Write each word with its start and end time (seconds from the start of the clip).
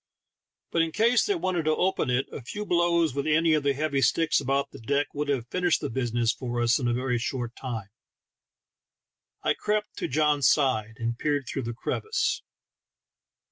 But 0.71 0.81
in 0.81 0.91
case 0.91 1.23
they 1.27 1.35
wanted 1.35 1.65
to 1.65 1.75
open 1.75 2.09
it, 2.09 2.25
a 2.31 2.41
few 2.41 2.65
blows 2.65 3.13
with 3.13 3.27
any 3.27 3.53
of 3.53 3.61
the 3.61 3.75
heavy 3.75 4.01
sticks 4.01 4.41
about 4.41 4.71
the 4.71 4.79
deck 4.79 5.13
would 5.13 5.27
have 5.27 5.45
finished 5.51 5.79
the 5.79 5.91
business 5.91 6.33
for 6.33 6.59
us 6.59 6.79
in 6.79 6.87
a 6.87 6.93
very 6.95 7.19
short 7.19 7.55
time. 7.55 7.89
I 9.43 9.53
crept 9.53 9.95
to 9.97 10.07
John's 10.07 10.47
side, 10.49 10.95
and 10.97 11.19
peered 11.19 11.45
through 11.47 11.61
the 11.65 11.75
crevice. 11.75 12.41